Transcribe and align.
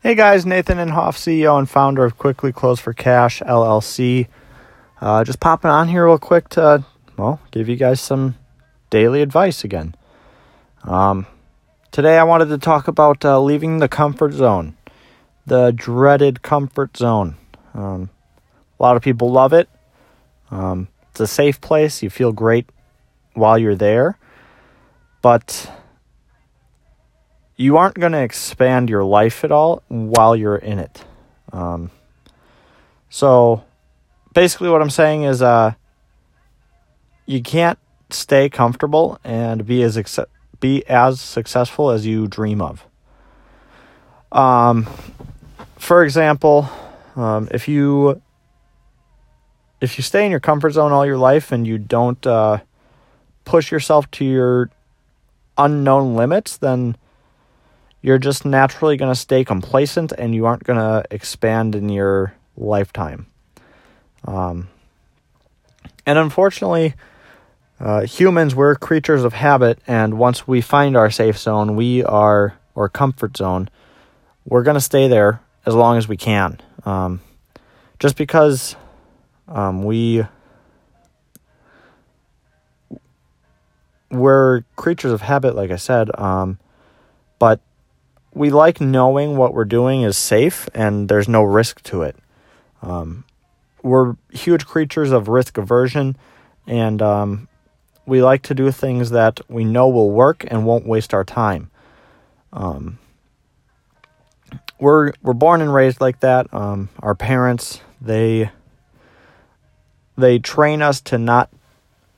Hey 0.00 0.14
guys, 0.14 0.46
Nathan 0.46 0.78
Inhofe, 0.78 1.16
CEO 1.16 1.58
and 1.58 1.68
founder 1.68 2.04
of 2.04 2.16
Quickly 2.16 2.52
Close 2.52 2.78
for 2.78 2.92
Cash 2.92 3.40
LLC. 3.40 4.28
Uh, 5.00 5.24
just 5.24 5.40
popping 5.40 5.72
on 5.72 5.88
here 5.88 6.06
real 6.06 6.18
quick 6.18 6.48
to, 6.50 6.84
well, 7.16 7.40
give 7.50 7.68
you 7.68 7.74
guys 7.74 8.00
some 8.00 8.36
daily 8.90 9.22
advice 9.22 9.64
again. 9.64 9.96
Um, 10.84 11.26
today 11.90 12.16
I 12.16 12.22
wanted 12.22 12.46
to 12.50 12.58
talk 12.58 12.86
about 12.86 13.24
uh, 13.24 13.40
leaving 13.40 13.78
the 13.78 13.88
comfort 13.88 14.34
zone, 14.34 14.76
the 15.46 15.72
dreaded 15.72 16.42
comfort 16.42 16.96
zone. 16.96 17.36
Um, 17.74 18.10
a 18.78 18.82
lot 18.84 18.96
of 18.96 19.02
people 19.02 19.32
love 19.32 19.52
it. 19.52 19.68
Um, 20.52 20.86
it's 21.10 21.18
a 21.18 21.26
safe 21.26 21.60
place. 21.60 22.04
You 22.04 22.08
feel 22.08 22.30
great 22.30 22.70
while 23.34 23.58
you're 23.58 23.74
there, 23.74 24.16
but 25.22 25.68
you 27.58 27.76
aren't 27.76 27.96
going 27.96 28.12
to 28.12 28.22
expand 28.22 28.88
your 28.88 29.04
life 29.04 29.44
at 29.44 29.52
all 29.52 29.82
while 29.88 30.34
you're 30.34 30.56
in 30.56 30.78
it. 30.78 31.04
Um, 31.52 31.90
so 33.10 33.64
basically, 34.32 34.70
what 34.70 34.80
I'm 34.80 34.90
saying 34.90 35.24
is, 35.24 35.42
uh, 35.42 35.72
you 37.26 37.42
can't 37.42 37.78
stay 38.10 38.48
comfortable 38.48 39.18
and 39.22 39.66
be 39.66 39.82
as 39.82 39.98
be 40.60 40.86
as 40.88 41.20
successful 41.20 41.90
as 41.90 42.06
you 42.06 42.26
dream 42.26 42.62
of. 42.62 42.86
Um, 44.32 44.86
for 45.76 46.04
example, 46.04 46.70
um, 47.16 47.48
if 47.50 47.68
you 47.68 48.22
if 49.80 49.98
you 49.98 50.02
stay 50.02 50.24
in 50.24 50.30
your 50.30 50.40
comfort 50.40 50.70
zone 50.70 50.92
all 50.92 51.04
your 51.04 51.18
life 51.18 51.52
and 51.52 51.66
you 51.66 51.76
don't 51.78 52.24
uh, 52.26 52.58
push 53.44 53.70
yourself 53.70 54.10
to 54.12 54.24
your 54.24 54.70
unknown 55.56 56.14
limits, 56.14 56.56
then 56.56 56.96
you're 58.00 58.18
just 58.18 58.44
naturally 58.44 58.96
going 58.96 59.12
to 59.12 59.18
stay 59.18 59.44
complacent 59.44 60.12
and 60.12 60.34
you 60.34 60.46
aren't 60.46 60.64
going 60.64 60.78
to 60.78 61.04
expand 61.10 61.74
in 61.74 61.88
your 61.88 62.34
lifetime. 62.56 63.26
Um, 64.24 64.68
and 66.06 66.18
unfortunately, 66.18 66.94
uh, 67.80 68.02
humans, 68.02 68.54
we're 68.54 68.74
creatures 68.74 69.24
of 69.24 69.32
habit, 69.32 69.78
and 69.86 70.18
once 70.18 70.48
we 70.48 70.60
find 70.60 70.96
our 70.96 71.10
safe 71.10 71.38
zone, 71.38 71.76
we 71.76 72.02
are, 72.02 72.58
or 72.74 72.88
comfort 72.88 73.36
zone, 73.36 73.68
we're 74.44 74.62
going 74.62 74.74
to 74.74 74.80
stay 74.80 75.06
there 75.06 75.40
as 75.64 75.74
long 75.74 75.96
as 75.96 76.08
we 76.08 76.16
can. 76.16 76.60
Um, 76.84 77.20
just 77.98 78.16
because 78.16 78.74
um, 79.46 79.84
we 79.84 80.24
we're 84.10 84.62
creatures 84.76 85.12
of 85.12 85.20
habit, 85.20 85.54
like 85.54 85.70
I 85.70 85.76
said, 85.76 86.10
um, 86.18 86.58
but 87.38 87.60
we 88.38 88.50
like 88.50 88.80
knowing 88.80 89.36
what 89.36 89.52
we're 89.52 89.64
doing 89.64 90.02
is 90.02 90.16
safe 90.16 90.68
and 90.72 91.08
there's 91.08 91.28
no 91.28 91.42
risk 91.42 91.82
to 91.82 92.02
it. 92.02 92.16
Um, 92.80 93.24
we're 93.82 94.14
huge 94.30 94.64
creatures 94.64 95.10
of 95.10 95.26
risk 95.28 95.58
aversion, 95.58 96.16
and 96.66 97.02
um, 97.02 97.48
we 98.06 98.22
like 98.22 98.42
to 98.42 98.54
do 98.54 98.70
things 98.70 99.10
that 99.10 99.40
we 99.48 99.64
know 99.64 99.88
will 99.88 100.10
work 100.10 100.44
and 100.48 100.64
won't 100.64 100.86
waste 100.86 101.12
our 101.12 101.24
time. 101.24 101.70
Um, 102.52 102.98
we're 104.78 105.12
we're 105.22 105.32
born 105.32 105.60
and 105.60 105.74
raised 105.74 106.00
like 106.00 106.20
that. 106.20 106.52
Um, 106.54 106.88
our 107.00 107.16
parents 107.16 107.80
they 108.00 108.50
they 110.16 110.38
train 110.38 110.80
us 110.80 111.00
to 111.02 111.18
not 111.18 111.50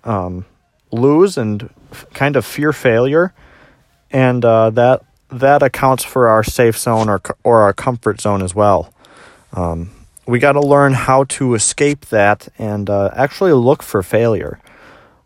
um, 0.05 0.45
lose 0.93 1.39
and 1.39 1.71
f- 1.91 2.07
kind 2.13 2.37
of 2.37 2.45
fear 2.45 2.73
failure, 2.73 3.33
and 4.11 4.45
uh, 4.45 4.69
that 4.71 5.03
that 5.33 5.62
accounts 5.62 6.05
for 6.05 6.28
our 6.28 6.42
safe 6.42 6.78
zone 6.78 7.09
or 7.09 7.20
or 7.45 7.62
our 7.62 7.73
comfort 7.73 8.20
zone 8.20 8.42
as 8.42 8.55
well. 8.55 8.92
Um, 9.53 9.91
we 10.27 10.39
got 10.39 10.53
to 10.53 10.61
learn 10.61 10.92
how 10.92 11.25
to 11.25 11.55
escape 11.55 12.06
that 12.06 12.48
and 12.59 12.89
uh, 12.89 13.11
actually 13.14 13.53
look 13.53 13.83
for 13.83 14.03
failure. 14.03 14.61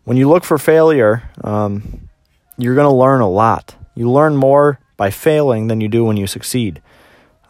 When 0.03 0.17
you 0.17 0.29
look 0.29 0.43
for 0.43 0.57
failure, 0.57 1.29
um, 1.43 2.09
you're 2.57 2.75
going 2.75 2.89
to 2.89 2.95
learn 2.95 3.21
a 3.21 3.29
lot. 3.29 3.75
You 3.93 4.09
learn 4.09 4.35
more 4.35 4.79
by 4.97 5.11
failing 5.11 5.67
than 5.67 5.81
you 5.81 5.87
do 5.87 6.05
when 6.05 6.17
you 6.17 6.27
succeed. 6.27 6.81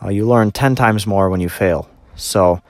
Uh, 0.03 0.09
you 0.09 0.27
learn 0.27 0.51
10 0.51 0.75
times 0.75 1.07
more 1.07 1.29
when 1.29 1.39
you 1.39 1.49
fail. 1.49 1.89
So 2.15 2.61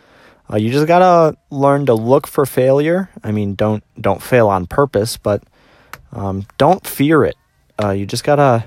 uh, 0.51 0.57
you 0.57 0.71
just 0.71 0.87
got 0.87 0.99
to 0.99 1.37
learn 1.49 1.85
to 1.87 1.93
look 1.93 2.27
for 2.27 2.45
failure. 2.45 3.09
I 3.23 3.31
mean, 3.31 3.55
don't 3.55 3.83
don't 3.99 4.21
fail 4.21 4.47
on 4.47 4.67
purpose, 4.67 5.17
but 5.17 5.43
um, 6.11 6.45
don't 6.57 6.85
fear 6.85 7.23
it. 7.23 7.35
Uh, 7.81 7.91
you 7.91 8.05
just 8.05 8.23
got 8.23 8.35
to 8.35 8.63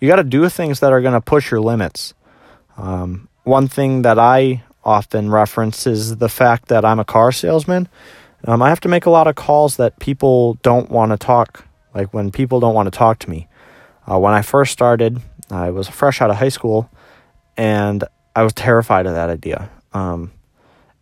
you 0.00 0.08
got 0.08 0.16
to 0.16 0.24
do 0.24 0.48
things 0.48 0.80
that 0.80 0.92
are 0.92 1.00
going 1.00 1.14
to 1.14 1.20
push 1.20 1.50
your 1.50 1.60
limits. 1.60 2.14
Um, 2.76 3.28
one 3.44 3.68
thing 3.68 4.02
that 4.02 4.18
I 4.18 4.62
often 4.84 5.30
reference 5.30 5.86
is 5.86 6.16
the 6.16 6.28
fact 6.28 6.68
that 6.68 6.84
I'm 6.84 6.98
a 6.98 7.04
car 7.04 7.32
salesman. 7.32 7.88
Um, 8.44 8.62
I 8.62 8.70
have 8.70 8.80
to 8.80 8.88
make 8.88 9.06
a 9.06 9.10
lot 9.10 9.26
of 9.26 9.34
calls 9.34 9.76
that 9.76 9.98
people 9.98 10.54
don't 10.62 10.90
want 10.90 11.12
to 11.12 11.18
talk, 11.18 11.64
like 11.94 12.14
when 12.14 12.30
people 12.30 12.60
don't 12.60 12.74
want 12.74 12.86
to 12.86 12.98
talk 12.98 13.18
to 13.20 13.30
me. 13.30 13.48
Uh, 14.10 14.18
when 14.18 14.32
I 14.32 14.40
first 14.42 14.72
started, 14.72 15.20
I 15.50 15.70
was 15.70 15.88
fresh 15.88 16.22
out 16.22 16.30
of 16.30 16.36
high 16.36 16.48
school, 16.48 16.90
and 17.56 18.02
I 18.34 18.42
was 18.42 18.54
terrified 18.54 19.06
of 19.06 19.12
that 19.12 19.28
idea. 19.28 19.70
Um, 19.92 20.32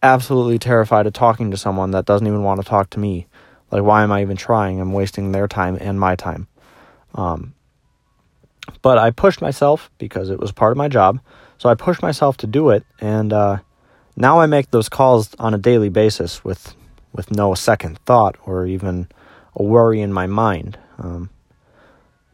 absolutely 0.02 0.58
terrified 0.58 1.06
of 1.06 1.12
talking 1.12 1.52
to 1.52 1.56
someone 1.56 1.92
that 1.92 2.06
doesn't 2.06 2.26
even 2.26 2.42
want 2.42 2.60
to 2.60 2.66
talk 2.66 2.90
to 2.90 2.98
me. 2.98 3.26
Like, 3.70 3.82
why 3.82 4.02
am 4.02 4.10
I 4.10 4.22
even 4.22 4.36
trying? 4.36 4.80
I'm 4.80 4.92
wasting 4.92 5.30
their 5.30 5.46
time 5.46 5.76
and 5.80 6.00
my 6.00 6.16
time. 6.16 6.48
Um, 7.14 7.54
but 8.82 8.98
I 8.98 9.10
pushed 9.10 9.40
myself 9.40 9.90
because 9.98 10.30
it 10.30 10.38
was 10.38 10.52
part 10.52 10.72
of 10.72 10.78
my 10.78 10.88
job. 10.88 11.20
So 11.58 11.68
I 11.68 11.74
pushed 11.74 12.02
myself 12.02 12.36
to 12.38 12.46
do 12.46 12.70
it, 12.70 12.84
and 13.00 13.32
uh, 13.32 13.58
now 14.16 14.40
I 14.40 14.46
make 14.46 14.70
those 14.70 14.88
calls 14.88 15.34
on 15.38 15.54
a 15.54 15.58
daily 15.58 15.88
basis 15.88 16.44
with 16.44 16.74
with 17.12 17.30
no 17.30 17.54
second 17.54 17.98
thought 18.00 18.36
or 18.44 18.66
even 18.66 19.08
a 19.56 19.62
worry 19.62 20.00
in 20.00 20.12
my 20.12 20.26
mind. 20.26 20.78
Um, 20.98 21.30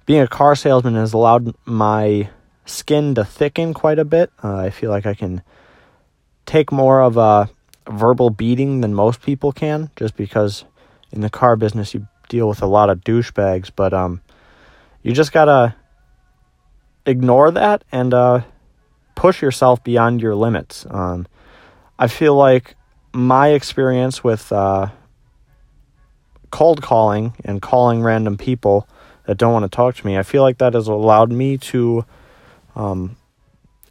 being 0.05 0.21
a 0.21 0.29
car 0.29 0.55
salesman 0.55 0.95
has 0.95 1.13
allowed 1.13 1.55
my 1.65 2.29
skin 2.67 3.15
to 3.15 3.25
thicken 3.25 3.73
quite 3.73 3.99
a 3.99 4.05
bit. 4.05 4.31
Uh, 4.43 4.57
I 4.57 4.71
feel 4.71 4.91
like 4.91 5.07
I 5.07 5.15
can 5.15 5.43
take 6.47 6.73
more 6.73 7.01
of 7.01 7.17
a 7.17 7.49
verbal 7.89 8.31
beating 8.31 8.81
than 8.81 8.95
most 8.95 9.23
people 9.23 9.53
can, 9.53 9.91
just 9.97 10.17
because 10.17 10.65
in 11.13 11.21
the 11.21 11.31
car 11.31 11.57
business 11.57 11.95
you 11.95 12.07
deal 12.29 12.49
with 12.49 12.63
a 12.63 12.67
lot 12.67 12.91
of 12.91 13.01
douchebags. 13.01 13.71
But 13.75 13.95
um, 13.95 14.21
you 15.03 15.13
just 15.13 15.33
gotta 15.33 15.75
ignore 17.07 17.51
that 17.51 17.85
and 17.93 18.13
uh, 18.15 18.41
push 19.15 19.43
yourself 19.43 19.83
beyond 19.85 20.21
your 20.21 20.35
limits. 20.35 20.87
Um, 20.91 21.27
I 21.99 22.09
feel 22.09 22.35
like 22.35 22.77
my 23.13 23.49
experience 23.49 24.25
with 24.25 24.51
uh, 24.53 24.89
cold 26.51 26.83
calling 26.83 27.35
and 27.45 27.61
calling 27.61 28.03
random 28.03 28.37
people 28.37 28.89
that 29.27 29.39
don't 29.39 29.53
want 29.53 29.65
to 29.65 29.75
talk 29.75 29.97
to 29.97 30.07
me, 30.07 30.19
I 30.19 30.23
feel 30.23 30.43
like 30.43 30.59
that 30.59 30.75
has 30.75 30.89
allowed 30.89 31.33
me 31.33 31.57
to 31.59 32.05
um, 32.77 33.17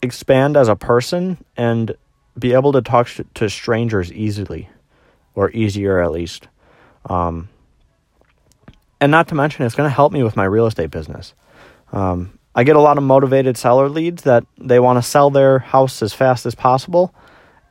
expand 0.01 0.57
as 0.57 0.68
a 0.68 0.75
person 0.75 1.44
and 1.57 1.95
be 2.38 2.53
able 2.53 2.72
to 2.74 2.81
talk 2.81 3.09
to 3.35 3.50
strangers 3.50 4.12
easily, 4.12 4.69
or 5.35 5.51
easier 5.51 6.01
at 6.01 6.12
least. 6.12 6.47
Um, 7.09 7.50
and 9.00 9.12
not 9.12 9.28
to 9.30 9.35
mention, 9.35 9.66
it's 9.66 9.75
going 9.75 9.90
to 9.90 9.94
help 9.94 10.13
me 10.13 10.24
with 10.24 10.35
my 10.35 10.45
real 10.45 10.66
estate 10.66 10.91
business. 10.91 11.34
Um, 11.91 12.40
I 12.55 12.63
get 12.63 12.75
a 12.75 12.81
lot 12.81 12.97
of 12.97 13.03
motivated 13.03 13.57
seller 13.57 13.89
leads 13.89 14.23
that 14.23 14.45
they 14.57 14.79
want 14.79 14.97
to 14.97 15.01
sell 15.01 15.29
their 15.29 15.59
house 15.59 16.01
as 16.01 16.13
fast 16.13 16.45
as 16.45 16.55
possible. 16.55 17.13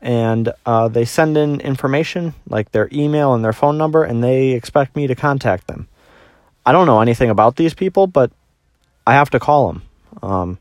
And 0.01 0.53
uh, 0.67 0.89
they 0.89 1.05
send 1.05 1.37
in 1.37 1.61
information 1.61 2.35
like 2.49 2.73
their 2.73 2.89
email 2.93 3.35
and 3.35 3.45
their 3.45 3.53
phone 3.53 3.79
number, 3.79 4.03
and 4.03 4.23
they 4.23 4.51
expect 4.51 4.97
me 4.97 5.07
to 5.07 5.15
contact 5.15 5.69
them. 5.69 5.87
I 6.67 6.73
don't 6.73 6.87
know 6.87 7.01
anything 7.01 7.31
about 7.31 7.55
these 7.55 7.75
people, 7.75 8.09
but 8.09 8.33
I 9.07 9.15
have 9.15 9.31
to 9.31 9.39
call 9.39 9.69
them. 9.69 9.83
Um, 10.23 10.59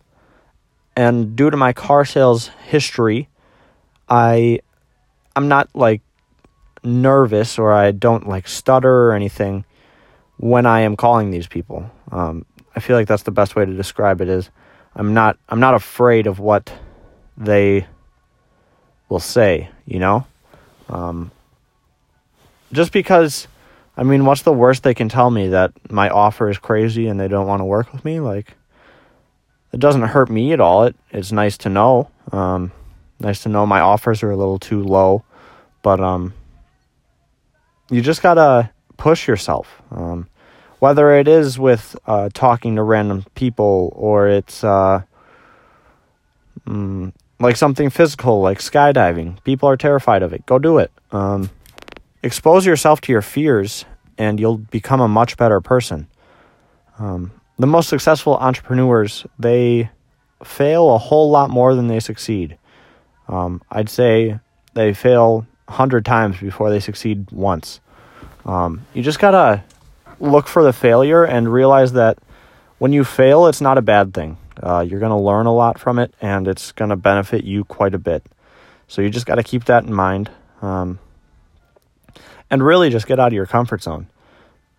and 0.95 1.35
due 1.35 1.49
to 1.49 1.57
my 1.57 1.73
car 1.73 2.05
sales 2.05 2.49
history, 2.67 3.29
I 4.09 4.59
I'm 5.35 5.47
not 5.47 5.69
like 5.73 6.01
nervous 6.83 7.57
or 7.57 7.71
I 7.71 7.91
don't 7.91 8.27
like 8.27 8.47
stutter 8.47 9.07
or 9.07 9.13
anything 9.13 9.65
when 10.37 10.65
I 10.65 10.81
am 10.81 10.95
calling 10.95 11.31
these 11.31 11.47
people. 11.47 11.89
Um, 12.11 12.45
I 12.75 12.79
feel 12.79 12.95
like 12.95 13.07
that's 13.07 13.23
the 13.23 13.31
best 13.31 13.55
way 13.55 13.65
to 13.65 13.73
describe 13.73 14.21
it 14.21 14.29
is 14.29 14.49
I'm 14.95 15.13
not 15.13 15.37
I'm 15.49 15.59
not 15.59 15.73
afraid 15.73 16.27
of 16.27 16.39
what 16.39 16.71
they 17.37 17.87
will 19.09 19.19
say, 19.19 19.69
you 19.85 19.99
know? 19.99 20.25
Um, 20.89 21.31
just 22.71 22.91
because 22.91 23.47
I 23.97 24.03
mean, 24.03 24.25
what's 24.25 24.43
the 24.43 24.53
worst 24.53 24.83
they 24.83 24.93
can 24.93 25.09
tell 25.09 25.29
me 25.29 25.49
that 25.49 25.73
my 25.91 26.09
offer 26.09 26.49
is 26.49 26.57
crazy 26.57 27.07
and 27.07 27.19
they 27.19 27.27
don't 27.27 27.47
want 27.47 27.59
to 27.59 27.65
work 27.65 27.91
with 27.91 28.05
me? 28.05 28.19
Like 28.19 28.55
it 29.71 29.79
doesn't 29.79 30.01
hurt 30.01 30.29
me 30.29 30.53
at 30.53 30.59
all. 30.59 30.83
It 30.85 30.95
it's 31.11 31.31
nice 31.31 31.57
to 31.59 31.69
know. 31.69 32.09
Um, 32.31 32.71
nice 33.19 33.43
to 33.43 33.49
know 33.49 33.65
my 33.65 33.79
offers 33.81 34.23
are 34.23 34.31
a 34.31 34.37
little 34.37 34.59
too 34.59 34.83
low, 34.83 35.23
but 35.81 35.99
um 35.99 36.33
you 37.91 38.01
just 38.01 38.21
got 38.23 38.35
to 38.35 38.69
push 38.97 39.27
yourself. 39.27 39.81
Um, 39.91 40.27
whether 40.81 41.13
it 41.17 41.27
is 41.27 41.59
with 41.59 41.95
uh, 42.07 42.29
talking 42.33 42.75
to 42.75 42.83
random 42.83 43.23
people 43.35 43.93
or 43.95 44.27
it's 44.27 44.63
uh, 44.63 45.01
Mm, 46.67 47.13
like 47.39 47.55
something 47.55 47.89
physical, 47.89 48.41
like 48.41 48.59
skydiving. 48.59 49.43
People 49.43 49.67
are 49.69 49.77
terrified 49.77 50.23
of 50.23 50.33
it. 50.33 50.45
Go 50.45 50.59
do 50.59 50.77
it. 50.77 50.91
Um, 51.11 51.49
expose 52.23 52.65
yourself 52.65 53.01
to 53.01 53.11
your 53.11 53.21
fears, 53.21 53.85
and 54.17 54.39
you'll 54.39 54.57
become 54.57 55.01
a 55.01 55.07
much 55.07 55.37
better 55.37 55.59
person. 55.59 56.07
Um, 56.99 57.31
the 57.57 57.67
most 57.67 57.89
successful 57.89 58.37
entrepreneurs 58.37 59.25
they 59.39 59.89
fail 60.43 60.93
a 60.93 60.97
whole 60.97 61.29
lot 61.29 61.49
more 61.49 61.75
than 61.75 61.87
they 61.87 61.99
succeed. 61.99 62.57
Um, 63.27 63.61
I'd 63.71 63.89
say 63.89 64.39
they 64.73 64.93
fail 64.93 65.45
a 65.67 65.71
hundred 65.73 66.05
times 66.05 66.39
before 66.39 66.69
they 66.69 66.79
succeed 66.79 67.31
once. 67.31 67.79
Um, 68.45 68.85
you 68.93 69.03
just 69.03 69.19
gotta 69.19 69.63
look 70.21 70.47
for 70.47 70.63
the 70.63 70.71
failure 70.71 71.23
and 71.23 71.51
realize 71.51 71.93
that 71.93 72.19
when 72.77 72.93
you 72.93 73.03
fail, 73.03 73.47
it's 73.47 73.61
not 73.61 73.77
a 73.77 73.81
bad 73.81 74.13
thing. 74.13 74.37
Uh, 74.61 74.85
you're 74.87 74.99
gonna 74.99 75.19
learn 75.19 75.45
a 75.45 75.53
lot 75.53 75.79
from 75.79 75.99
it, 75.99 76.13
and 76.21 76.47
it's 76.47 76.71
gonna 76.71 76.95
benefit 76.95 77.43
you 77.43 77.63
quite 77.65 77.93
a 77.93 77.99
bit. 77.99 78.23
So 78.87 79.01
you 79.01 79.09
just 79.09 79.25
gotta 79.25 79.43
keep 79.43 79.65
that 79.65 79.83
in 79.83 79.93
mind, 79.93 80.29
um, 80.61 80.99
and 82.49 82.63
really 82.63 82.89
just 82.89 83.07
get 83.07 83.19
out 83.19 83.27
of 83.27 83.33
your 83.33 83.45
comfort 83.45 83.81
zone. 83.81 84.07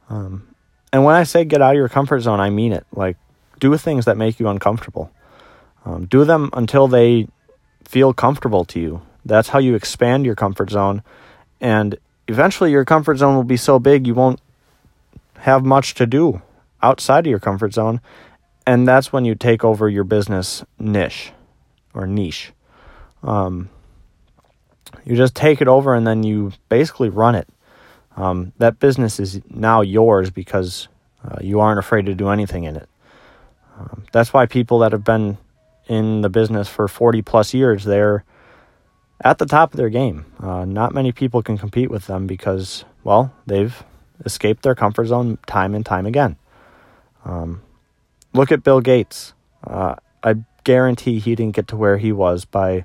Um, 0.08 0.48
and 0.92 1.04
when 1.04 1.14
I 1.14 1.24
say 1.24 1.44
get 1.44 1.62
out 1.62 1.70
of 1.72 1.76
your 1.76 1.88
comfort 1.88 2.20
zone, 2.20 2.38
I 2.38 2.50
mean 2.50 2.72
it. 2.72 2.86
Like, 2.92 3.16
do 3.58 3.76
things 3.76 4.04
that 4.04 4.16
make 4.16 4.38
you 4.38 4.48
uncomfortable. 4.48 5.10
Um, 5.84 6.04
do 6.06 6.24
them 6.24 6.50
until 6.52 6.86
they 6.86 7.28
feel 7.84 8.12
comfortable 8.12 8.64
to 8.66 8.80
you. 8.80 9.02
That's 9.24 9.48
how 9.48 9.58
you 9.58 9.74
expand 9.74 10.26
your 10.26 10.34
comfort 10.34 10.70
zone. 10.70 11.02
And 11.60 11.96
eventually, 12.28 12.70
your 12.70 12.84
comfort 12.84 13.18
zone 13.18 13.34
will 13.34 13.44
be 13.44 13.56
so 13.56 13.78
big 13.78 14.06
you 14.06 14.14
won't 14.14 14.40
have 15.42 15.64
much 15.64 15.94
to 15.94 16.06
do 16.06 16.40
outside 16.80 17.26
of 17.26 17.30
your 17.30 17.40
comfort 17.40 17.74
zone. 17.74 18.00
And 18.64 18.86
that's 18.86 19.12
when 19.12 19.24
you 19.24 19.34
take 19.34 19.64
over 19.64 19.88
your 19.88 20.04
business 20.04 20.64
niche 20.78 21.32
or 21.94 22.06
niche. 22.06 22.52
Um, 23.24 23.68
you 25.04 25.16
just 25.16 25.34
take 25.34 25.60
it 25.60 25.66
over 25.66 25.96
and 25.96 26.06
then 26.06 26.22
you 26.22 26.52
basically 26.68 27.08
run 27.08 27.34
it. 27.34 27.48
Um, 28.16 28.52
that 28.58 28.78
business 28.78 29.18
is 29.18 29.40
now 29.48 29.80
yours 29.80 30.30
because 30.30 30.86
uh, 31.24 31.38
you 31.40 31.58
aren't 31.58 31.80
afraid 31.80 32.06
to 32.06 32.14
do 32.14 32.28
anything 32.28 32.62
in 32.62 32.76
it. 32.76 32.88
Um, 33.80 34.04
that's 34.12 34.32
why 34.32 34.46
people 34.46 34.78
that 34.80 34.92
have 34.92 35.02
been 35.02 35.38
in 35.88 36.20
the 36.20 36.28
business 36.28 36.68
for 36.68 36.86
40 36.86 37.20
plus 37.22 37.52
years, 37.52 37.82
they're 37.82 38.22
at 39.24 39.38
the 39.38 39.46
top 39.46 39.72
of 39.72 39.76
their 39.76 39.88
game. 39.88 40.24
Uh, 40.38 40.64
not 40.66 40.94
many 40.94 41.10
people 41.10 41.42
can 41.42 41.58
compete 41.58 41.90
with 41.90 42.06
them 42.06 42.28
because, 42.28 42.84
well, 43.02 43.34
they've 43.46 43.82
escaped 44.24 44.62
their 44.62 44.74
comfort 44.74 45.06
zone 45.06 45.38
time 45.46 45.74
and 45.74 45.84
time 45.84 46.06
again. 46.06 46.36
Um, 47.24 47.62
look 48.32 48.52
at 48.52 48.62
Bill 48.62 48.80
Gates. 48.80 49.32
Uh, 49.64 49.96
I 50.22 50.36
guarantee 50.64 51.18
he 51.18 51.34
didn't 51.34 51.56
get 51.56 51.68
to 51.68 51.76
where 51.76 51.98
he 51.98 52.12
was 52.12 52.44
by 52.44 52.84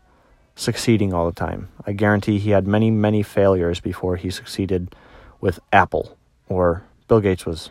succeeding 0.56 1.13
all 1.13 1.25
the 1.25 1.36
time. 1.36 1.69
I 1.86 1.94
guarantee 1.94 2.39
he 2.39 2.51
had 2.51 2.68
many, 2.68 2.92
many 2.92 3.24
failures 3.24 3.80
before 3.80 4.16
he 4.16 4.30
succeeded 4.30 4.95
with 5.39 5.60
Apple 5.72 6.18
or 6.50 6.84
Bill 7.07 7.19
Gates 7.19 7.45
was 7.45 7.69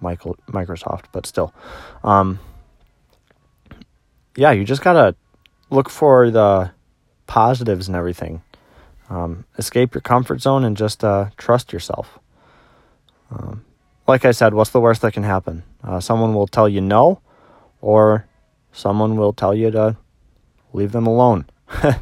Michael 0.00 0.36
Microsoft, 0.48 1.04
but 1.12 1.26
still. 1.26 1.54
Um, 2.02 2.40
yeah, 4.36 4.50
you 4.50 4.64
just 4.64 4.82
gotta 4.82 5.14
look 5.70 5.88
for 5.88 6.30
the 6.30 6.72
positives 7.26 7.88
and 7.88 7.96
everything. 7.96 8.42
Um, 9.08 9.44
escape 9.58 9.94
your 9.94 10.02
comfort 10.02 10.40
zone 10.40 10.64
and 10.64 10.76
just 10.76 11.04
uh, 11.04 11.30
trust 11.36 11.72
yourself. 11.72 12.18
Um, 13.30 13.64
like 14.06 14.24
I 14.24 14.32
said, 14.32 14.54
what's 14.54 14.70
the 14.70 14.80
worst 14.80 15.02
that 15.02 15.12
can 15.12 15.22
happen? 15.22 15.62
Uh, 15.82 16.00
someone 16.00 16.34
will 16.34 16.46
tell 16.46 16.68
you 16.68 16.80
no, 16.80 17.20
or 17.80 18.26
someone 18.72 19.16
will 19.16 19.32
tell 19.32 19.54
you 19.54 19.70
to 19.70 19.96
leave 20.72 20.92
them 20.92 21.06
alone. 21.06 21.46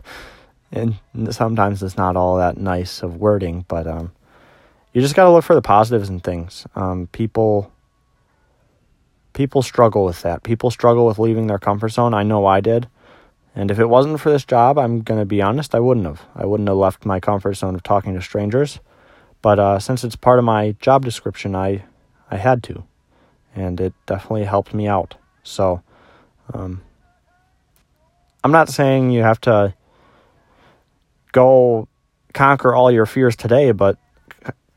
and 0.73 0.97
sometimes 1.31 1.83
it's 1.83 1.97
not 1.97 2.17
all 2.17 2.37
that 2.37 2.57
nice 2.57 3.03
of 3.03 3.17
wording, 3.17 3.65
but 3.69 3.87
um, 3.87 4.13
you 4.93 5.01
just 5.01 5.15
got 5.15 5.25
to 5.25 5.31
look 5.31 5.45
for 5.45 5.55
the 5.55 5.63
positives 5.63 6.09
in 6.09 6.21
things. 6.21 6.67
Um, 6.75 7.09
people 7.13 7.73
people 9.33 9.63
struggle 9.63 10.05
with 10.05 10.23
that. 10.23 10.43
People 10.43 10.71
struggle 10.71 11.07
with 11.07 11.19
leaving 11.19 11.47
their 11.47 11.59
comfort 11.59 11.91
zone. 11.91 12.13
I 12.13 12.25
know 12.25 12.45
I 12.47 12.61
did. 12.61 12.89
And 13.55 13.71
if 13.71 13.79
it 13.79 13.89
wasn't 13.89 14.21
for 14.21 14.31
this 14.31 14.45
job, 14.45 14.79
I'm 14.79 15.01
going 15.03 15.21
to 15.21 15.27
be 15.27 15.43
honest, 15.43 15.75
I 15.75 15.81
wouldn't 15.81 16.07
have. 16.07 16.23
I 16.35 16.45
wouldn't 16.45 16.69
have 16.69 16.77
left 16.77 17.07
my 17.07 17.21
comfort 17.21 17.55
zone 17.55 17.75
of 17.75 17.83
talking 17.83 18.15
to 18.15 18.23
strangers. 18.23 18.81
But 19.43 19.59
uh, 19.59 19.79
since 19.79 20.05
it's 20.05 20.17
part 20.17 20.39
of 20.39 20.45
my 20.45 20.73
job 20.81 21.05
description, 21.05 21.55
I, 21.55 21.85
I 22.31 22.37
had 22.37 22.63
to. 22.65 22.85
And 23.55 23.81
it 23.81 23.95
definitely 24.07 24.45
helped 24.45 24.75
me 24.75 24.87
out. 24.87 25.17
So 25.43 25.83
um, 26.53 26.83
I'm 28.45 28.53
not 28.53 28.69
saying 28.69 29.11
you 29.11 29.23
have 29.23 29.41
to 29.43 29.75
go 31.33 31.89
conquer 32.35 32.75
all 32.75 32.91
your 32.91 33.07
fears 33.07 33.37
today, 33.37 33.73
but 33.73 33.99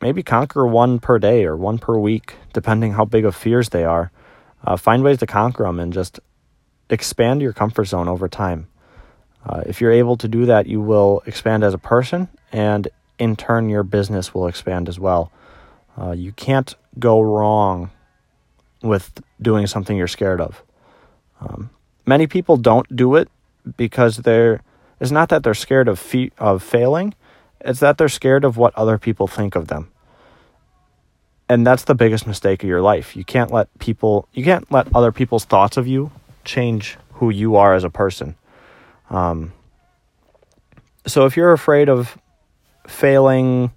maybe 0.01 0.23
conquer 0.23 0.65
one 0.65 0.99
per 0.99 1.19
day 1.19 1.45
or 1.45 1.55
one 1.55 1.77
per 1.77 1.97
week, 1.97 2.35
depending 2.53 2.93
how 2.93 3.05
big 3.05 3.25
of 3.25 3.35
fears 3.35 3.69
they 3.69 3.83
are. 3.83 4.11
Uh, 4.63 4.77
find 4.77 5.03
ways 5.03 5.17
to 5.19 5.27
conquer 5.27 5.63
them 5.63 5.79
and 5.79 5.93
just 5.93 6.19
expand 6.89 7.41
your 7.41 7.53
comfort 7.53 7.85
zone 7.85 8.07
over 8.07 8.27
time. 8.27 8.67
Uh, 9.45 9.63
if 9.65 9.81
you're 9.81 9.91
able 9.91 10.17
to 10.17 10.27
do 10.27 10.45
that, 10.45 10.67
you 10.67 10.79
will 10.81 11.23
expand 11.25 11.63
as 11.63 11.73
a 11.73 11.79
person, 11.79 12.27
and 12.51 12.87
in 13.21 13.35
turn, 13.35 13.69
your 13.69 13.83
business 13.83 14.33
will 14.33 14.47
expand 14.47 14.89
as 14.89 14.99
well. 14.99 15.31
Uh, 15.97 16.11
you 16.11 16.31
can't 16.31 16.75
go 16.99 17.21
wrong 17.21 17.91
with 18.81 19.21
doing 19.41 19.67
something 19.67 19.95
you're 19.95 20.07
scared 20.07 20.41
of. 20.41 20.63
Um, 21.39 21.69
many 22.05 22.27
people 22.27 22.57
don't 22.57 22.93
do 22.95 23.15
it 23.15 23.29
because 23.77 24.17
they're. 24.17 24.61
It's 24.99 25.11
not 25.11 25.29
that 25.29 25.43
they're 25.43 25.53
scared 25.53 25.87
of 25.87 25.99
fe- 25.99 26.31
of 26.37 26.61
failing; 26.63 27.13
it's 27.59 27.79
that 27.79 27.97
they're 27.97 28.09
scared 28.09 28.43
of 28.43 28.57
what 28.57 28.75
other 28.75 28.97
people 28.97 29.27
think 29.27 29.55
of 29.55 29.67
them 29.67 29.91
and 31.51 31.67
that's 31.67 31.83
the 31.83 31.95
biggest 31.95 32.25
mistake 32.25 32.63
of 32.63 32.69
your 32.69 32.81
life. 32.81 33.13
You 33.13 33.25
can't 33.25 33.51
let 33.51 33.67
people, 33.77 34.25
you 34.31 34.41
can't 34.41 34.71
let 34.71 34.87
other 34.95 35.11
people's 35.11 35.43
thoughts 35.43 35.75
of 35.75 35.85
you 35.85 36.09
change 36.45 36.97
who 37.15 37.29
you 37.29 37.57
are 37.57 37.75
as 37.75 37.83
a 37.83 37.89
person. 37.89 38.35
Um, 39.09 39.51
so 41.05 41.25
if 41.25 41.35
you're 41.35 41.51
afraid 41.51 41.89
of 41.89 42.17
failing 42.91 43.71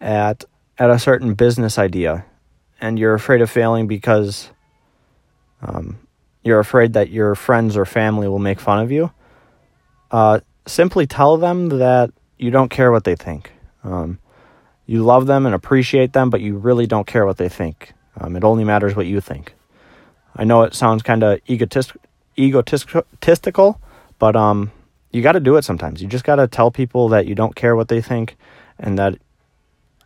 at 0.00 0.44
at 0.78 0.90
a 0.90 0.98
certain 0.98 1.34
business 1.34 1.78
idea, 1.78 2.24
and 2.80 2.98
you're 2.98 3.14
afraid 3.14 3.40
of 3.40 3.50
failing 3.50 3.86
because 3.86 4.50
um, 5.62 5.98
you're 6.42 6.60
afraid 6.60 6.92
that 6.92 7.10
your 7.10 7.34
friends 7.34 7.76
or 7.76 7.84
family 7.84 8.28
will 8.28 8.38
make 8.38 8.60
fun 8.60 8.80
of 8.80 8.92
you, 8.92 9.10
uh, 10.10 10.40
simply 10.66 11.06
tell 11.06 11.36
them 11.36 11.70
that 11.70 12.10
you 12.38 12.50
don't 12.50 12.68
care 12.68 12.92
what 12.92 13.04
they 13.04 13.16
think. 13.16 13.52
Um, 13.82 14.18
you 14.86 15.02
love 15.02 15.26
them 15.26 15.46
and 15.46 15.54
appreciate 15.54 16.12
them, 16.12 16.30
but 16.30 16.40
you 16.40 16.56
really 16.56 16.86
don't 16.86 17.06
care 17.06 17.26
what 17.26 17.38
they 17.38 17.48
think. 17.48 17.92
Um, 18.18 18.36
it 18.36 18.44
only 18.44 18.64
matters 18.64 18.94
what 18.94 19.06
you 19.06 19.20
think. 19.20 19.54
I 20.36 20.44
know 20.44 20.62
it 20.62 20.74
sounds 20.74 21.02
kind 21.02 21.22
of 21.22 21.40
egotist- 21.46 21.96
egotistical, 22.38 23.80
but 24.18 24.36
um, 24.36 24.70
you 25.16 25.22
got 25.22 25.32
to 25.32 25.40
do 25.40 25.56
it 25.56 25.64
sometimes. 25.64 26.02
You 26.02 26.08
just 26.08 26.24
got 26.24 26.36
to 26.36 26.46
tell 26.46 26.70
people 26.70 27.08
that 27.08 27.26
you 27.26 27.34
don't 27.34 27.56
care 27.56 27.74
what 27.74 27.88
they 27.88 28.02
think 28.02 28.36
and 28.78 28.98
that 28.98 29.18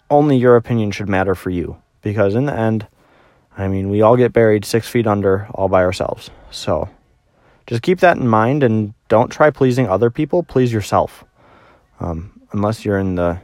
only 0.08 0.36
your 0.36 0.54
opinion 0.56 0.92
should 0.92 1.08
matter 1.08 1.34
for 1.34 1.50
you. 1.50 1.76
Because 2.00 2.34
in 2.34 2.46
the 2.46 2.54
end, 2.54 2.86
I 3.58 3.66
mean, 3.66 3.90
we 3.90 4.00
all 4.00 4.16
get 4.16 4.32
buried 4.32 4.64
six 4.64 4.88
feet 4.88 5.06
under 5.06 5.48
all 5.52 5.68
by 5.68 5.82
ourselves. 5.82 6.30
So 6.50 6.88
just 7.66 7.82
keep 7.82 7.98
that 8.00 8.16
in 8.16 8.28
mind 8.28 8.62
and 8.62 8.94
don't 9.08 9.30
try 9.30 9.50
pleasing 9.50 9.88
other 9.88 10.10
people. 10.10 10.42
Please 10.44 10.72
yourself. 10.72 11.24
Um, 11.98 12.40
unless 12.52 12.84
you're 12.84 12.98
in 12.98 13.16
the 13.16 13.40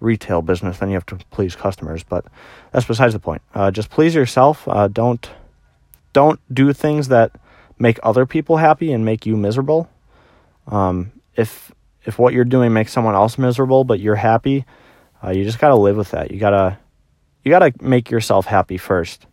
retail 0.00 0.40
business, 0.40 0.78
then 0.78 0.88
you 0.88 0.94
have 0.94 1.06
to 1.06 1.16
please 1.30 1.54
customers. 1.54 2.02
But 2.02 2.24
that's 2.72 2.86
besides 2.86 3.12
the 3.12 3.20
point. 3.20 3.42
Uh, 3.54 3.70
just 3.70 3.90
please 3.90 4.14
yourself. 4.14 4.66
Uh, 4.66 4.88
don't 4.88 5.30
don't 6.12 6.40
do 6.52 6.72
things 6.72 7.08
that 7.08 7.32
make 7.78 7.98
other 8.02 8.26
people 8.26 8.56
happy 8.56 8.90
and 8.92 9.04
make 9.04 9.26
you 9.26 9.36
miserable. 9.36 9.88
Um, 10.66 11.12
if 11.34 11.72
if 12.04 12.18
what 12.18 12.32
you're 12.32 12.44
doing 12.44 12.72
makes 12.72 12.92
someone 12.92 13.14
else 13.14 13.38
miserable, 13.38 13.84
but 13.84 14.00
you're 14.00 14.16
happy, 14.16 14.64
uh, 15.22 15.30
you 15.30 15.44
just 15.44 15.58
gotta 15.58 15.76
live 15.76 15.96
with 15.96 16.10
that. 16.12 16.30
You 16.30 16.38
gotta 16.38 16.78
you 17.44 17.50
gotta 17.50 17.72
make 17.80 18.10
yourself 18.10 18.46
happy 18.46 18.76
first, 18.76 19.26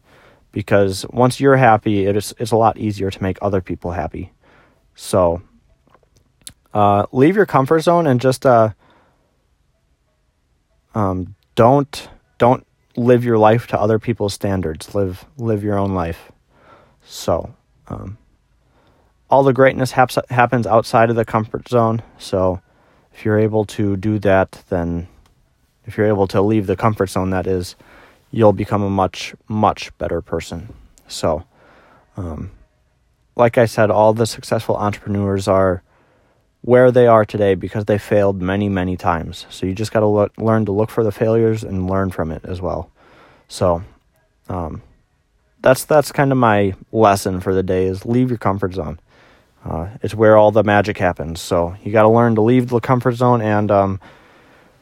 because 0.52 1.06
once 1.10 1.40
you're 1.40 1.58
happy, 1.58 2.06
it 2.06 2.16
is 2.16 2.34
it's 2.40 2.52
a 2.52 2.58
lot 2.58 2.78
easier 2.78 3.12
to 3.12 3.24
make 3.24 3.38
other 3.42 3.62
people 3.62 3.92
happy. 3.92 4.32
So, 4.96 5.42
uh, 6.74 7.06
leave 7.12 7.36
your 7.36 7.46
comfort 7.46 7.82
zone 7.82 8.08
and 8.08 8.20
just 8.20 8.46
uh, 8.46 8.72
um, 10.96 11.36
don't 11.56 12.10
don't 12.38 12.66
live 12.96 13.24
your 13.24 13.38
life 13.38 13.68
to 13.68 13.80
other 13.80 14.00
people's 14.00 14.34
standards. 14.34 14.96
Live 14.96 15.26
live 15.38 15.64
your 15.64 15.78
own 15.78 15.94
life. 15.94 16.32
So, 17.04 17.54
um, 17.88 18.18
all 19.30 19.44
the 19.44 19.54
greatness 19.54 19.92
haps, 19.92 20.18
happens 20.30 20.66
outside 20.66 21.10
of 21.10 21.16
the 21.16 21.26
comfort 21.26 21.68
zone. 21.68 22.02
So, 22.18 22.62
if 23.14 23.26
you're 23.26 23.40
able 23.40 23.66
to 23.66 23.98
do 23.98 24.20
that, 24.20 24.64
then 24.70 25.08
if 25.86 25.98
you're 25.98 26.08
able 26.08 26.28
to 26.28 26.42
leave 26.42 26.68
the 26.68 26.76
comfort 26.76 27.10
zone, 27.10 27.32
that 27.32 27.48
is, 27.48 27.76
you'll 28.32 28.54
become 28.54 28.84
a 28.84 28.90
much 28.90 29.34
much 29.48 29.96
better 29.98 30.22
person. 30.22 30.74
So, 31.08 31.44
um, 32.16 32.52
like 33.36 33.58
I 33.58 33.66
said, 33.66 33.90
all 33.90 34.14
the 34.14 34.26
successful 34.26 34.76
entrepreneurs 34.76 35.48
are 35.48 35.84
where 36.62 36.92
they 36.92 37.08
are 37.08 37.24
today 37.24 37.56
because 37.56 37.86
they 37.86 37.98
failed 37.98 38.42
many, 38.42 38.68
many 38.68 38.98
times. 38.98 39.46
So 39.50 39.66
you 39.66 39.74
just 39.74 39.92
got 39.92 40.02
to 40.02 40.06
lo- 40.08 40.30
learn 40.38 40.66
to 40.66 40.72
look 40.72 40.90
for 40.90 41.04
the 41.04 41.12
failures 41.12 41.64
and 41.64 41.90
learn 41.90 42.10
from 42.12 42.32
it 42.32 42.44
as 42.44 42.62
well. 42.62 42.92
So, 43.48 43.84
um, 44.50 44.82
that's 45.62 45.86
that's 45.86 46.12
kind 46.12 46.32
of 46.32 46.38
my 46.38 46.76
lesson 46.92 47.40
for 47.40 47.54
the 47.54 47.64
day 47.64 47.86
is 47.86 48.06
leave 48.06 48.30
your 48.30 48.38
comfort 48.38 48.74
zone. 48.74 49.00
Uh, 49.66 49.90
it's 50.02 50.16
where 50.16 50.38
all 50.38 50.52
the 50.52 50.64
magic 50.64 50.98
happens. 50.98 51.42
So 51.42 51.76
you 51.84 51.92
got 51.92 52.04
to 52.04 52.10
learn 52.10 52.36
to 52.36 52.42
leave 52.42 52.70
the 52.70 52.80
comfort 52.80 53.14
zone 53.14 53.42
and 53.42 53.70
um, 53.70 54.00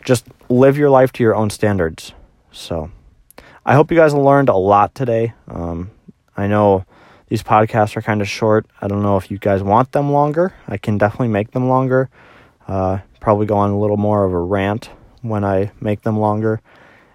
just 0.03 0.27
live 0.49 0.77
your 0.77 0.89
life 0.89 1.11
to 1.13 1.23
your 1.23 1.35
own 1.35 1.49
standards. 1.49 2.13
So 2.51 2.91
I 3.65 3.73
hope 3.73 3.91
you 3.91 3.97
guys 3.97 4.13
learned 4.13 4.49
a 4.49 4.55
lot 4.55 4.93
today. 4.93 5.33
Um, 5.47 5.91
I 6.37 6.47
know 6.47 6.85
these 7.27 7.41
podcasts 7.41 7.97
are 7.97 8.01
kind 8.01 8.21
of 8.21 8.29
short. 8.29 8.67
I 8.79 8.87
don't 8.87 9.01
know 9.01 9.17
if 9.17 9.31
you 9.31 9.39
guys 9.39 9.63
want 9.63 9.91
them 9.91 10.11
longer. 10.11 10.53
I 10.67 10.77
can 10.77 10.97
definitely 10.97 11.29
make 11.29 11.51
them 11.51 11.67
longer. 11.67 12.09
Uh, 12.67 12.99
probably 13.19 13.47
go 13.47 13.57
on 13.57 13.71
a 13.71 13.79
little 13.79 13.97
more 13.97 14.23
of 14.23 14.33
a 14.33 14.39
rant 14.39 14.89
when 15.21 15.43
I 15.43 15.71
make 15.81 16.03
them 16.03 16.19
longer. 16.19 16.61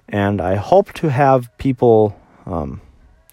And 0.09 0.41
I 0.41 0.57
hope 0.57 0.93
to 0.95 1.09
have 1.09 1.57
people, 1.59 2.19
um, 2.47 2.81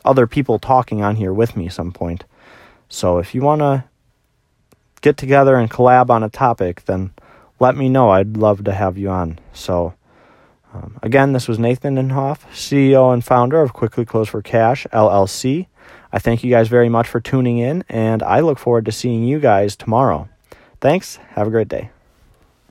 other 0.06 0.28
people 0.28 0.60
talking 0.60 1.02
on 1.02 1.16
here 1.16 1.34
with 1.34 1.58
me 1.58 1.70
some 1.70 1.92
point. 1.92 2.26
So 2.88 3.18
if 3.18 3.34
you 3.34 3.42
want 3.42 3.62
to 3.62 3.84
get 5.02 5.18
together 5.18 5.56
and 5.56 5.70
collab 5.70 6.10
on 6.10 6.24
a 6.24 6.30
topic, 6.30 6.86
then 6.86 7.14
let 7.60 7.76
me 7.76 7.90
know. 7.90 8.10
I'd 8.10 8.38
love 8.38 8.64
to 8.66 8.74
have 8.74 8.98
you 8.98 9.10
on. 9.10 9.40
So, 9.54 9.94
um, 10.74 11.00
again, 11.02 11.34
this 11.34 11.48
was 11.48 11.60
Nathan 11.60 11.96
Inhoff, 11.96 12.40
CEO 12.52 13.14
and 13.14 13.24
founder 13.24 13.62
of 13.62 13.74
Quickly 13.74 14.06
Close 14.06 14.30
for 14.30 14.42
Cash 14.42 14.86
LLC. 14.94 15.68
I 16.12 16.20
thank 16.20 16.44
you 16.44 16.52
guys 16.52 16.68
very 16.68 16.90
much 16.90 17.08
for 17.08 17.20
tuning 17.20 17.58
in, 17.58 17.84
and 17.90 18.24
I 18.24 18.40
look 18.40 18.60
forward 18.60 18.86
to 18.86 18.92
seeing 18.92 19.24
you 19.24 19.40
guys 19.40 19.76
tomorrow. 19.76 20.30
Thanks. 20.80 21.18
Have 21.32 21.48
a 21.48 21.52
great 21.52 21.68
day. 21.68 21.90